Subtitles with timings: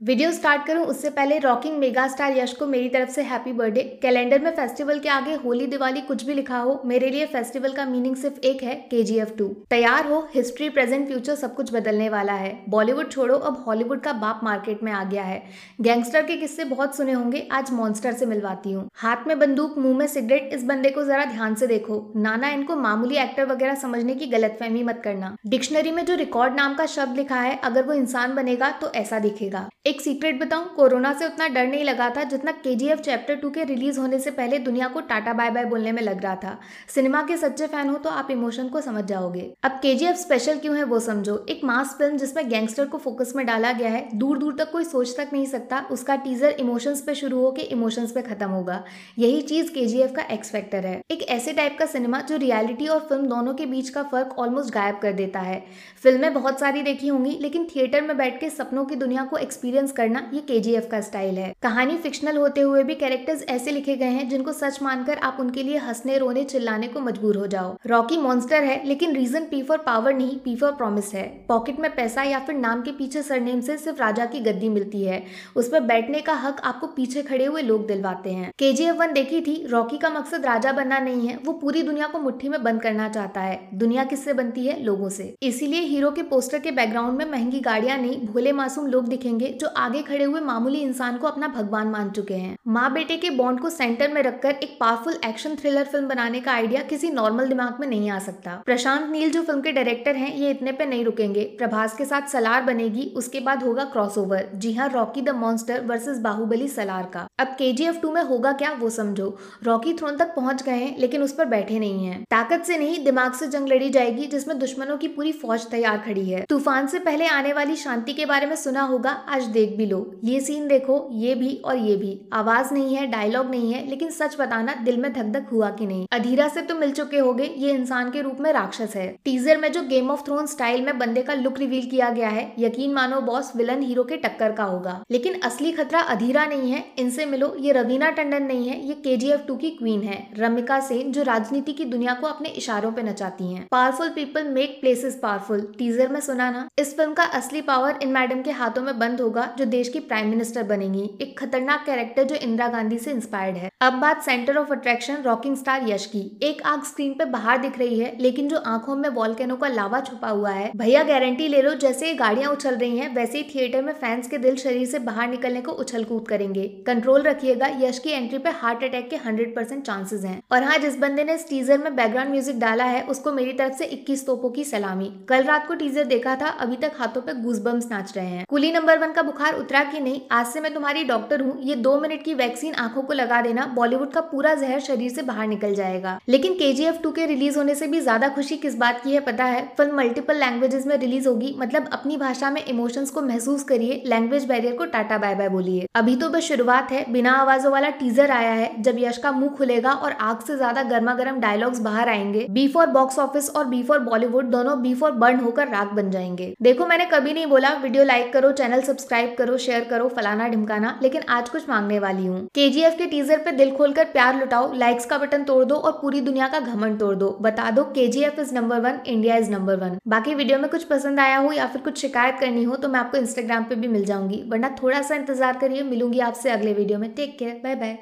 [0.00, 3.80] Video start करूँ, उससे पहले रॉकिंग मेगा स्टार यश को मेरी तरफ़ से हैप्पी बर्थडे
[4.02, 7.84] कैलेंडर में फेस्टिवल के आगे होली, दिवाली कुछ भी लिखा हो, मेरे लिए फेस्टिवल का
[7.84, 11.72] मीनिंग सिर्फ़ एक है के जी एफ़ टू तैयार हो हिस्ट्री प्रेजेंट फ्यूचर सब कुछ
[11.74, 15.42] बदलने वाला है। बॉलीवुड छोड़ो, अब हॉलीवुड का बाप मार्केट में आ गया है।
[15.80, 19.98] गैंगस्टर के किस्से बहुत सुने होंगे, आज मॉन्स्टर से मिलवाती हूँ। हाथ में बंदूक, मुँह
[19.98, 24.14] में सिगरेट इस बंदे को जरा ध्यान से देखो। नाना, इनको मामूली एक्टर वगैरह समझने
[24.14, 27.92] की गलतफहमी मत करना। डिक्शनरी में जो रिकॉर्ड नाम का शब्द लिखा है, अगर वो
[27.92, 32.22] इंसान बनेगा तो ऐसा दिखेगा। एक सीक्रेट बताऊँ, कोरोना से उतना डर नहीं लगा था
[32.24, 35.50] जितना K G F chapter two के रिलीज़ होने से पहले दुनिया को टाटा बाय
[35.50, 36.56] बाय बोलने में लग रहा था।
[36.88, 40.76] सिनेमा के सच्चे फ़ैन हो तो आप इमोशन को समझ जाओगे। अब केजीएफ स्पेशल क्यों
[40.76, 44.38] है वो समझो। एक मास फ़िल्म जिसमें गैंगस्टर को फोकस में डाला गया है दूर
[44.38, 48.22] दूर तक कोई सोच तक नहीं सकता, उसका टीजर इमोशंस पे शुरू होकर इमोशंस पे
[48.22, 48.82] खत्म होगा।
[49.18, 53.00] यही चीज़ के का एक्स फैक्टर है। एक ऐसे टाइप का सिनेमा जो रियलिटी और
[53.00, 55.62] फ़िल्म दोनों के बीच का फ़र्क ऑलमोस्ट गायब कर देता है।
[56.02, 59.78] फ़िल्में बहुत सारी देखी होंगी, लेकिन थिएटर में बैठ के सपनों की दुनिया को एक्सपीरियंस
[59.86, 64.04] करना ये के का स्टाइल है। कहानी फिक्शनल होते हुए भी कैरेक्टर्स ऐसे लिखे गए
[64.04, 68.16] हैं जिनको सच मानकर आप उनके लिए हंसने, रोने, चिल्लाने को मजबूर हो जाओ। रॉकी
[68.16, 72.22] मॉन्स्टर है, लेकिन रीजन पी फॉर पावर नहीं पी फॉर प्रॉमिस है। पॉकेट में पैसा
[72.22, 75.24] या फिर नाम के पीछे सरनेम से सिर्फ़ राजा की गद्दी मिलती है।
[75.56, 79.12] उस पर बैठने का हक आपको पीछे खड़े हुए लोग दिलवाते हैं। के जी वन
[79.12, 82.62] देखी थी रॉकी का मकसद राजा बनना नहीं है, वो पूरी दुनिया को मुट्ठी में
[82.62, 84.82] बंद करना चाहता है। दुनिया किससे बनती है?
[84.82, 89.08] लोगों से। इसीलिए हीरो के पोस्टर के बैकग्राउंड में महँगी गाड़ियाँ नहीं, भोले मासूम लोग
[89.08, 93.16] दिखेंगे जो आगे खड़े हुए मामूली इंसान को अपना भगवान मान चुके हैं। माँ बेटे
[93.16, 97.10] के बॉन्ड को सेंटर में रखकर एक पावरफुल एक्शन थ्रिलर फ़िल्म बनाने का आइडिया किसी
[97.10, 100.72] नॉर्मल दिमाग में नहीं आ सकता। प्रशांत नील जो फ़िल्म के डायरेक्टर हैं, ये इतने
[100.72, 105.22] पे नहीं रुकेंगे। प्रभास के साथ सलार बनेगी, उसके बाद होगा क्रॉसओवर जी हाँ Rocky
[105.22, 109.92] the monster versus Baahubali Salaar का। अब के जी में होगा क्या, वो समझो। रॉकी
[109.92, 113.32] थ्रोन तक पहुँच गए हैं, लेकिन उस पर बैठे नहीं है। ताकत से नहीं, दिमाग
[113.32, 117.26] से जंग लड़ी जाएगी, जिसमें दुश्मनों की पूरी फौज तैयार खड़ी है। तूफ़ान से पहले
[117.26, 121.08] आने वाली शांति के बारे में सुना होगा, आज देख भी लो। ये सीन देखो,
[121.12, 124.96] ये भी और ये भी। आवाज़ नहीं है डायलॉग नहीं है, लेकिन सच बताना दिल
[124.96, 128.22] में धक धक हुआ कि नहीं। अधीरा से तो मिल चुके होगे, ये इंसान के
[128.22, 131.58] रूप में राक्षस है। टीजर में जो गेम ऑफ़ थ्रोन स्टाइल में बंदे का लुक
[131.58, 135.72] रिवील किया गया है, यकीन मानो बॉस विलन हीरो के टक्कर का होगा। लेकिन असली
[135.72, 139.70] खतरा अधीरा नहीं है, इनसे मिलो, ये रवीना टंडन नहीं है, ये के जी की
[139.70, 144.08] क्वीन है। रमिका सेन, जो राजनीति की दुनिया को अपने इशारों पे नचाती है। Powerful
[144.08, 148.42] people make places powerful teaser में सुना ना, इस फ़िल्म का असली पावर इन मैडम
[148.42, 152.34] के हाथों में बंद होगा जो देश की प्राइम मिनिस्टर बनेंगी, एक खतरनाक कैरेक्टर जो
[152.34, 156.62] इंदिरा गांधी से इंस्पायर्ड है। अब बात centre of attraction rocking star Yash की। एक
[156.62, 160.28] आग स्क्रीन पे बाहर दिख रही है, लेकिन जो आँखों में वॉलकैनो का लावा छुपा
[160.28, 163.82] हुआ है, भैया गारंटी ले लो, जैसे ये गाड़ियाँ उछल रही हैं, वैसे ही थिएटर
[163.82, 167.98] में फैंस के दिल शरीर से बाहर निकलने को उछल कूद करेंगे। कंट्रोल रखिएगा, यश
[167.98, 171.34] की एंट्री पे हार्ट अटैक के हंड्रेड परसेंट चांसेस है। और हाँ जिस बंदे ने
[171.34, 175.12] इस टीजर में बैकग्राउंड म्यूज़िक डाला है, उसको मेरी तरफ़ से इक्कीस तोपों की सलामी।
[175.28, 178.72] कल रात को टीजर देखा था, अभी तक हाथों पे गूजबम्स नाच रहे हैं। कुली
[178.72, 181.98] नंबर वन का बुखार उतरा की नहीं, आज से मैं तुम्हारी डॉक्टर हूँ। ये दो
[182.00, 185.74] मिनट की वैक्सीन आँखों को लगा देना, बॉलीवुड का पूरा जहर शरीर से बाहर निकल
[185.74, 189.00] जाएगा। लेकिन के जी एफ़ टू के रिलीज़ होने से भी ज़्यादा खुशी किस बात
[189.04, 189.60] की है पता है?
[189.76, 194.46] फ़िल्म मल्टीपल लैंग्वेजेस में रिलीज़ होगी मतलब अपनी भाषा में इमोशंस को महसूस करिए लैंग्वेज
[194.46, 198.30] बैरियर को टाटा बाय बाय बोलिए। अभी तो बस शुरुआत है, बिना आवाजों वाला टीजर
[198.30, 202.08] आया है, जब यश का मुँह खुलेगा और आग से ज़्यादा गर्मा गर्म डायलॉग्स बाहर
[202.08, 205.92] आएँगे। बी फॉर बॉक्स ऑफ़िस और बी फॉर बॉलीवुड दोनों बी फॉर बर्न होकर राग
[205.92, 210.08] बन जाएँगे। देखो मैंने कभी नहीं बोला वीडियो लाइक करो चैनल सब्सक्राइब करो शेयर करो,
[210.08, 214.38] फलाना ढिमकाना, लेकिन आज कुछ मांगने वाली हूँ। के के टीजर पे दिल खोलकर प्यार
[214.40, 217.84] लुटाओ लाइक्स का बटन तोड़ दो और पूरी दुनिया का घमंड तोड़ दो। बता दो
[217.90, 218.04] के
[218.40, 221.66] is number one India is number one बाकी वीडियो में कुछ पसंद आया हो या
[221.66, 225.02] फिर कुछ शिकायत करनी हो तो मैं आपको इंस्टाग्राम पे भी मिल जाऊँगी। वरना थोड़ा
[225.02, 227.98] सा इंतज़ार करिए, मिलूँगी आपसे अगले वीडियो में। टेक केयर बाय बाय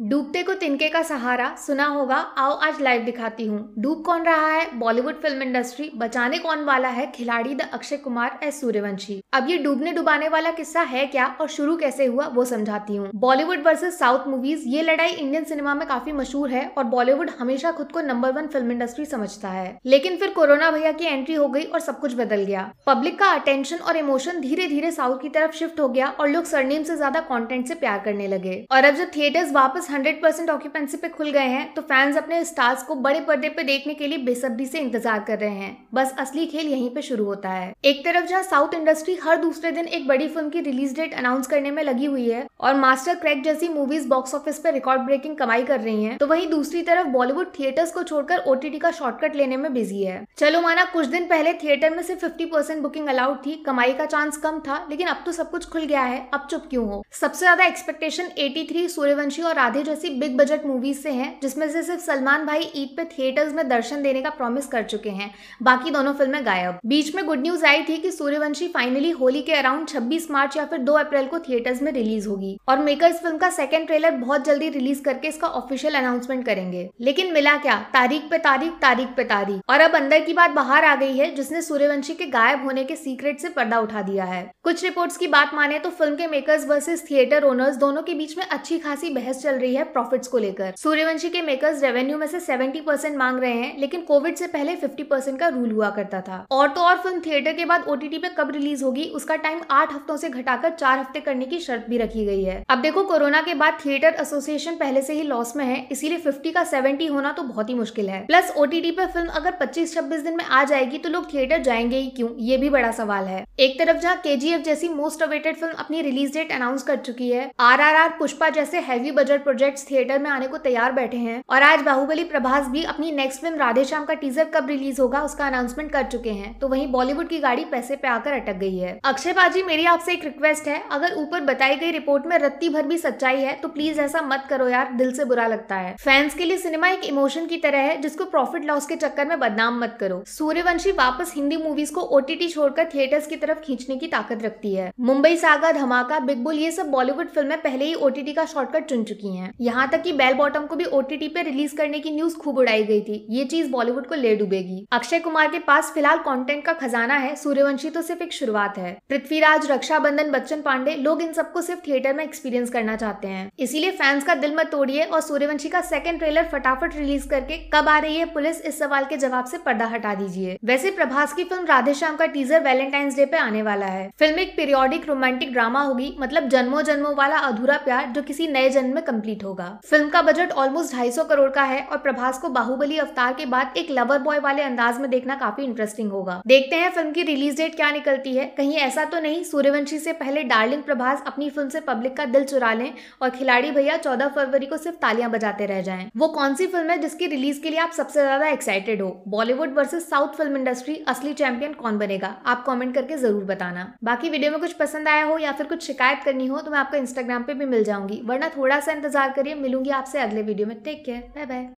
[0.00, 4.46] डूबते को तिनके का सहारा, सुना होगा, आओ आज लाइव दिखाती हूँ। डूब कौन रहा
[4.46, 4.64] है?
[4.78, 7.04] बॉलीवुड फ़िल्म इंडस्ट्री बचाने कौन वाला है?
[7.06, 9.20] Khiladi the Akshay Kumar as Sooryavanshi.
[9.32, 13.10] अब ये डूबने डुबाने वाला किस्सा है क्या और शुरू कैसे हुआ, वो समझाती हूँ।
[13.16, 17.72] बॉलीवुड वर्सेज साउथ मूवीज़ ये लड़ाई इंडियन सिनेमा में काफ़ी मशहूर है और बॉलीवुड हमेशा
[17.72, 21.48] खुद को नंबर वन फ़िल्म इंडस्ट्री समझता है। लेकिन फिर कोरोना भैया की एंट्री हो
[21.48, 25.28] गई और सब कुछ बदल गया। पब्लिक का अटेंशन और इमोशन धीरे धीरे साउथ की
[25.28, 28.84] तरफ़ शिफ्ट हो गया और लोग सरनेम से ज़्यादा कॉन्टेंट से प्यार करने लगे। और
[28.84, 32.82] अब जब थिएटर्स वापस हंड्रेड परसेंट ऑक्यूपेंसी पे खुल गए हैं तो फैंस अपने स्टार्स
[32.82, 36.46] को बड़े पर्दे पे देखने के लिए बेसब्री से इंतज़ार कर रहे हैं। बस असली
[36.46, 40.06] खेल यहीं पे शुरू होता है। एक तरफ़ जहाँ साउथ इंडस्ट्री हर दूसरे दिन एक
[40.08, 43.68] बड़ी फ़िल्म की रिलीज़ डेट अनाउंस करने में लगी हुई है और मास्टर क्रैक जैसी
[43.70, 47.52] मूवीज़ बॉक्स ऑफ़िस पे रिकॉर्ड ब्रेकिंग कमाई कर रही है तो वही दूसरी तरफ़ बॉलीवुड
[47.58, 51.52] थिएटर्स को छोड़कर ओटीटी का शॉर्टकट लेने में बिज़ी है। चलो माना कुछ दिन पहले
[51.54, 55.32] थिएटर में सिर्फ़ फिफ्टी बुकिंग अलाउड थी, कमाई का चांस कम था, लेकिन अब तो
[55.32, 57.02] सब कुछ खुल गया है, अब चुप क्यों हो?
[57.12, 61.68] सबसे ज़्यादा एक्सपेक्टेशन एटी सूर्यवंशी और राधे राधे जैसी बिग बजट मूवीज़ से हैं, जिसमें
[61.70, 65.30] से सिर्फ़ सलमान भाई ईद पे थिएटर्स में दर्शन देने का प्रॉमिस कर चुके हैं।
[65.62, 69.52] बाकी दोनों फ़िल्में गायब। बीच में गुड न्यूज़ आई थी कि सूर्यवंशी फाइनली होली के
[69.52, 73.38] अराउंड 26 मार्च या फिर 2 अप्रैल को थिएटर्स में रिलीज़ होगी। और मेकर्स फ़िल्म
[73.38, 77.76] का सेकंड ट्रेलर बहुत जल्दी रिलीज़ करके इसका ऑफिशियल अनाउंसमेंट करेंगे। लेकिन मिला क्या?
[77.94, 81.34] तारीख पे तारीख तारीख पे तारीख। और अब अंदर की बात बाहर आ गई है,
[81.34, 85.26] जिसने सूर्यवंशी के गायब होने के सीक्रेट से पर्दा उठा दिया है। कुछ रिपोर्ट्स की
[85.26, 89.10] बात माने तो फ़िल्म के मेकर्स वर्सेज थिएटर ओनर्स दोनों के बीच में अच्छी खासी
[89.10, 92.80] बहस चल रही है प्रॉफिट्स को लेकर। सूर्यवंशी के मेकर्स रेवेन्यू में से सेवेंटी
[93.10, 96.80] मांग रहे हैं, लेकिन कोविड से पहले फिफ्टी का रूल हुआ करता था। और तो
[96.80, 100.28] और फ़िल्म थिएटर के बाद ओटीटी पे कब रिलीज़ होगी, उसका टाइम आठ हफ्तों से
[100.28, 103.78] घटाकर चार हफ़्ते करने की शर्त भी रखी गई है। अब देखो, कोरोना के बाद
[103.84, 107.68] थिएटर एसोसिएशन पहले से ही लॉस में है, इसीलिए फिफ्टी का सेवेंटी होना तो बहुत
[107.68, 111.08] ही मुश्किल है। प्लस ओटीटी पे फ़िल्म अगर पच्चीस छब्बीस दिन में आ जाएगी तो
[111.08, 112.28] लोग थिएटर जाएँगे ही क्यों?
[112.40, 116.32] ये भी बड़ा सवाल है। एक तरफ़ जहाँ के जैसी मोस्ट अवेटेड फ़िल्म अपनी रिलीज़
[116.32, 120.58] डेट अनाउंस कर चुकी है आर पुष्पा जैसे हैवी बजट प्रोजेक्ट थिएटर में आने को
[120.58, 124.66] तैयार बैठे हैं। और आज बाहुबली प्रभास भी अपनी नेक्स्ट फ़िल्म राधेश्याम का टीजर कब
[124.68, 128.32] रिलीज़ होगा, उसका अनाउंसमेंट कर चुके हैं। तो वहीं बॉलीवुड की गाड़ी पैसे पे आकर
[128.32, 132.26] अटक गई है। अक्षय बाजी मेरी आपसे एक रिक्वेस्ट है, अगर ऊपर बताई गई रिपोर्ट
[132.26, 135.46] में रत्ती भर भी सच्चाई है तो प्लीज़ ऐसा मत करो यार, दिल से बुरा
[135.46, 138.96] लगता है। फैंस के लिए सिनेमा एक इमोशन की तरह है, जिसको प्रॉफिट लॉस के
[138.96, 143.58] चक्कर में बदनाम मत करो। सूर्यवंशी वापस हिंदी मूवीज़ को ओटीटी छोड़कर थिएटर्स की तरफ़
[143.58, 147.84] खींचने की ताकत रखती है। Mumbai saga, Dhamaka, big bull, ये सब बॉलीवुड फ़िल्में पहले
[147.84, 151.28] ही ओटीटी का शॉर्टकट चुन चुकी हैं। यहाँ तक कि बेल बॉटम को भी ओटीटी
[151.28, 154.86] पे रिलीज़ करने की न्यूज़ खूब उड़ाई गई थी। ये चीज़ बॉलीवुड को ले डूबेगी।
[154.92, 158.92] अक्षय कुमार के पास फ़िलहाल कंटेंट का खजाना है। सूर्यवंशी तो सिर्फ़ एक शुरुआत है।
[159.10, 163.90] पृथ्वीराज, रक्षाबंधन, बच्चन पांडे लोग इन सबको सिर्फ़ थिएटर में एक्सपीरियंस करना चाहते हैं। इसीलिए
[163.92, 167.98] फैंस का दिल मत तोड़िए और सूर्यवंशी का सेकंड ट्रेलर फटाफट रिलीज़ करके कब आ
[167.98, 171.64] रही है पुलिस इस सवाल के जवाब से पर्दा हटा दीजिए। वैसे प्रभास की फ़िल्म
[171.66, 176.14] राधेश्याम का टीजर वैलेंटाइंस डे पे आने वाला है। फ़िल्म एक पीरियोडिक रोमांटिक ड्रामा होगी
[176.20, 180.22] मतलब जन्मों जन्मों वाला अधूरा प्यार जो किसी नए जन्म में कंप्लीट होगा। फ़िल्म का
[180.22, 184.18] बजट ऑलमोस्ट ढाई करोड़ का है और प्रभास को बाहुबली अवतार के बाद एक लवर
[184.20, 187.90] बॉय वाले अंदाज में देखना काफ़ी इंटरेस्टिंग होगा। देखते हैं फ़िल्म की रिलीज़ डेट क्या
[187.90, 192.16] निकलती है। कहीं ऐसा तो नहीं, सूर्यवंशी से पहले डार्लिंग प्रभास अपनी फ़िल्म से पब्लिक
[192.16, 192.92] का दिल चुरा लें
[193.22, 196.90] और खिलाड़ी भैया चौदह फरवरी को सिर्फ़ तालियाँ बजाते रह जाए। वो कौन सी फ़िल्म
[196.90, 199.10] है जिसकी रिलीज़ के लिए आप सबसे ज़्यादा एक्साइटेड हो?
[199.28, 202.34] Bollywood versus south film industry असली चैंपियन कौन बनेगा?
[202.46, 205.86] आप कॉमेंट करके ज़रूर बताना। बाकी वीडियो में कुछ पसंद आया हो या फिर कुछ
[205.86, 209.19] शिकायत करनी हो तो मैं आपको इंस्टाग्राम पे भी मिल जाऊँगी, वरना थोड़ा सा इंतज़ार
[209.28, 211.79] करिए मिलूँगी आपसे अगले वीडियो में। टेक केयर बाय बाय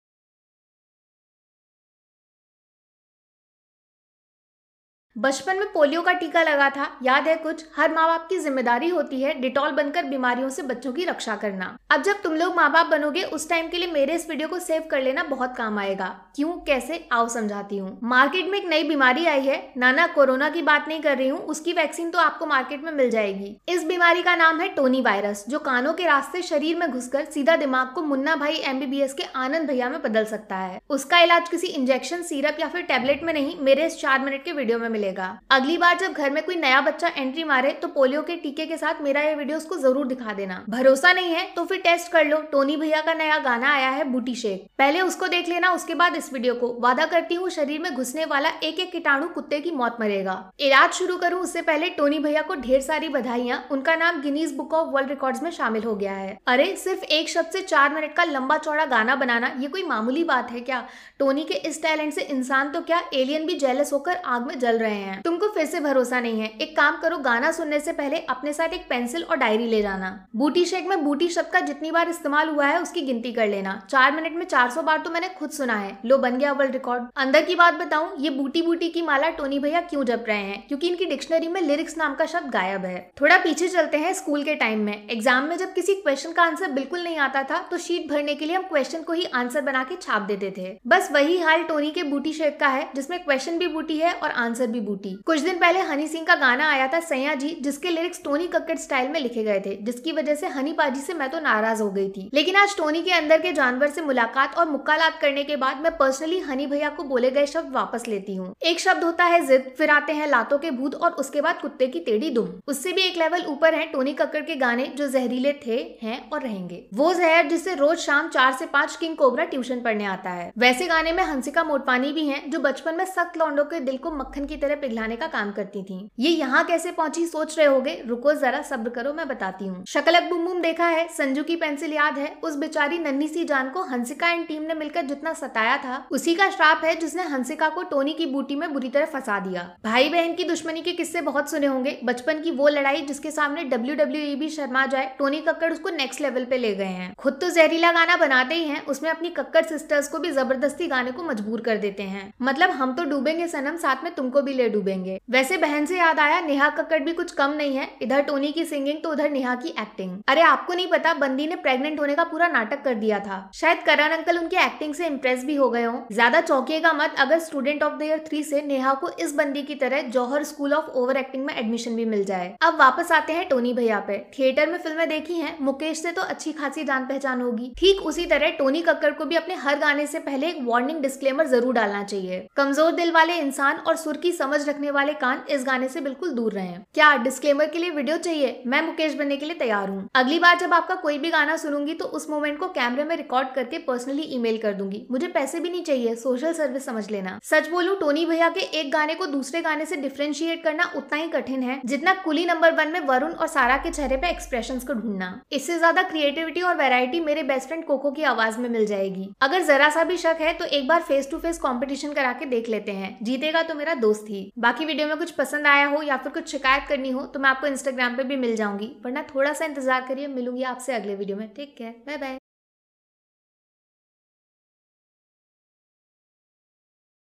[5.15, 7.63] बचपन में पोलियो का टीका लगा था। याद है कुछ?
[7.77, 11.65] हर माँ बाप की ज़िम्मेदारी होती है डिटॉल बनकर बीमारियों से बच्चों की रक्षा करना।
[11.91, 14.59] अब जब तुम लोग माँ बाप बनोगे, उस टाइम के लिए मेरे इस वीडियो को
[14.59, 16.51] सेव कर लेना बहुत काम आएगा। क्यों?
[16.67, 16.99] कैसे?
[17.11, 21.01] आओ समझाती हूँ। मार्केट में एक नई बीमारी आई है। नाना, कोरोना की बात नहीं
[21.01, 24.61] कर रही हूँ। उसकी वैक्सीन तो आपको मार्केट में मिल जाएगी। इस बीमारी का नाम
[24.61, 28.55] है टोनी वायरस, जो कानों के रास्ते शरीर में घुसकर सीधा दिमाग को मुन्ना भाई
[28.65, 32.81] एमबीबीएस के आनंद भैया में बदल सकता है। उसका इलाज किसी इंजेक्शन, सीरप या फिर
[32.83, 36.29] टेबलेट में नहीं, मेरे इस चार मिनट के वीडियो में मिलेगा। अगली बार जब घर
[36.29, 39.57] में कोई नया बच्चा एंट्री मारे तो पोलियो के टीके के साथ मेरा ये वीडियो
[39.57, 43.13] उसको ज़रूर दिखा देना। भरोसा नहीं है तो फिर टेस्ट कर लो। टोनी भैया का
[43.13, 46.67] नया गाना आया है, बूटी शेख। पहले उसको देख लेना, उसके बाद इस वीडियो को।
[46.81, 50.91] वादा करती हूँ, शरीर में घुसने वाला एक एक कीटाणु कुत्ते की मौत मरेगा। इलाज
[50.93, 54.89] शुरू करूँ, उससे पहले टोनी भैया को ढेर सारी बधाइयाँ। उनका नाम Guinness book of
[54.89, 58.23] world record में शामिल हो गया है। अरे, सिर्फ़ एक शब्द से चार मिनट का
[58.25, 60.85] लंबा चौड़ा गाना बनाना, ये कोई मामूली बात है क्या?
[61.19, 64.77] टोनी के इस टैलेंट से इंसान तो क्या, एलियन भी जेलस होकर आग में जल
[64.77, 68.17] रहे हैं। तुमको फिर से भरोसा नहीं है। एक काम करो, गाना सुनने से पहले
[68.29, 71.91] अपने साथ एक पेंसिल और डायरी ले जाना। बूटी शेक में बूटी शब्द का जितनी
[71.91, 75.09] बार इस्तेमाल हुआ है, उसकी गिनती कर लेना। चार मिनट में चार सौ बार तो
[75.09, 78.61] मैंने खुद सुना है। लो, बन गया वर्ल्ड रिकॉर्ड अंदर की बात बताऊँ, ये बूटी
[78.61, 80.65] बूटी की माला टोनी भैया क्यों जप रहे हैं?
[80.67, 84.43] क्योंकि इनकी डिक्शनरी में लिरिक्स नाम का शब्द गायब है। थोड़ा पीछे चलते हैं स्कूल
[84.43, 87.77] के टाइम में। एग्ज़ाम में जब किसी क्वेश्चन का आंसर बिल्कुल नहीं आता था तो
[87.77, 91.09] शीट भरने के लिए हम क्वेश्चन को ही आंसर बना के छाप देते थे। बस
[91.11, 94.67] वही हाल टोनी के बूटी शेक का है, जिसमें क्वेश्चन भी बूटी है और आंसर
[94.67, 98.23] भी बूटी। कुछ दिन पहले हनी सिंह का गाना आया था सैया जी, जिसके लिरिक्स
[98.23, 101.39] टोनी कक्कड़ स्टाइल में लिखे गए थे, जिसकी वजह से हनी पाजी से मैं तो
[101.39, 105.19] नाराज़ हो गई थी। लेकिन आज टोनी के अंदर के जानवर से मुलाकात और मुक्कालात
[105.21, 108.79] करने के बाद मैं पर्सनली हनी भैया को बोले गए शब्द वापस लेती हूँ। एक
[108.79, 111.99] शब्द होता है जिद, फिर आते हैं लातों के भूत और उसके बाद कुत्ते की
[111.99, 115.77] टेढ़ी दुम। उससे भी एक लेवल ऊपर है टोनी कक्कड़ के गाने जो जहरीले थे,
[116.03, 120.05] हैं और रहेंगे। वो जहर जिससे रोज शाम चार से पाँच किंग कोबरा ट्यूशन पढ़ने
[120.05, 123.79] आता है। वैसे गाने में हंसिका मोटपानी भी है, जो बचपन में सख्त लौंडो के
[123.81, 127.25] दिल को मक्खन की तरह तरह पिघलाने का काम करती थी। ये यहाँ कैसे पहुँची
[127.27, 128.01] सोच रहे होगे?
[128.07, 131.93] रुको जरा, सब्र करो, मैं बताती हूँ। शकलक बुम बुम देखा है, संजू की पेंसिल
[131.93, 135.77] याद है। उस बेचारी नन्ही सी जान को हंसिका एंड टीम ने मिलकर जितना सताया
[135.77, 139.39] था, उसी का श्राप है जिसने हंसिका को टोनी की बूटी में बुरी तरह फंसा
[139.39, 143.31] दिया। भाई बहन की दुश्मनी के किस्से बहुत सुने होंगे। बचपन की वो लड़ाई जिसके
[143.31, 147.13] सामने डब्ल्यू डब्ल्यू भी शर्मा जाए, टोनी कक्कड़ उसको नेक्स्ट लेवल पे ले गए हैं।
[147.15, 151.11] खुद तो जहरीला गाना बनाते ही है, उसमें अपनी कक्कड़ सिस्टर्स को भी ज़बरदस्ती गाने
[151.11, 154.69] को मजबूर कर देते हैं। मतलब हम तो डूबेंगे सनम, साथ में तुमको भी ले
[154.69, 158.51] डूबेंगे। वैसे बहन से याद आया, नेहा कक्कड़ भी कुछ कम नहीं है। इधर टोनी
[158.51, 162.15] की सिंगिंग तो उधर नेहा की एक्टिंग अरे, आपको नहीं पता, बंदी ने प्रेग्नेंट होने
[162.15, 165.69] का पूरा नाटक कर दिया था। शायद करण अंकल उनकी एक्टिंग से इम्प्रेस भी हो
[165.69, 169.35] गए हो। ज़्यादा चौंकिएगा मत, अगर student of the year three से नेहा को इस
[169.35, 173.11] बंदी की तरह Johar school of over acting में एडमिशन भी मिल जाए। अब वापस
[173.11, 176.83] आते हैं टोनी भैया पे। थिएटर में फ़िल्में देखी हैं, मुकेश से तो अच्छी खासी
[176.83, 180.47] जान पहचान होगी। ठीक उसी तरह टोनी कक्कर को भी अपने हर गाने से पहले
[180.47, 184.91] एक वार्निंग डिस्क्लेमर ज़रूर डालना चाहिए। कमज़ोर दिल वाले इंसान और सुर की समझ रखने
[184.91, 188.61] वाले कान इस गाने से बिल्कुल दूर रहे। क्या डिस्क्लेमर के लिए वीडियो चाहिए?
[188.67, 191.93] मैं मुकेश बनने के लिए तैयार हूँ। अगली बार जब आपका कोई भी गाना सुनूँगी
[191.93, 195.69] तो उस मोमेंट को कैमरे में रिकॉर्ड करके पर्सनली ईमेल कर दूँगी। मुझे पैसे भी
[195.69, 199.61] नहीं चाहिए सोशल सर्विस समझ लेना। सच बोलू टोनी भैया के एक गाने को दूसरे
[199.61, 203.47] गाने से डिफ्रेंशिएट करना उतना ही कठिन है, जितना कुली नंबर वन में वरुण और
[203.49, 207.85] सारा के चेहरे पे एक्सप्रेशन को ढूंढना। इससे ज़्यादा क्रिएटिविटी और वेरायटी मेरे बेस्ट फ्रेंड
[207.85, 211.01] कोको की आवाज़ में मिल जाएगी। अगर जरा सा भी शक है तो एक बार
[211.03, 214.85] फेस टू फेस कॉम्पिटिशन करा के देख लेते हैं। जीतेगा तो मेरा दोस्त ही। बाकी
[214.85, 217.67] वीडियो में कुछ पसंद आया हो या फिर कुछ शिकायत करनी हो तो मैं आपको
[217.67, 221.49] इंस्टाग्राम पे भी मिल जाऊँगी। वरना थोड़ा सा इंतज़ार करिए, मिलूँगी आपसे अगले वीडियो में।
[221.53, 222.40] ठीक है बाय बाय